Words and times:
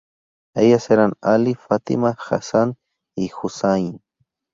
Ellas 0.55 0.89
eran 0.89 1.13
Ali, 1.21 1.53
Fátima, 1.53 2.17
Hasan 2.27 2.75
y 3.15 3.29
Husayn. 3.29 4.01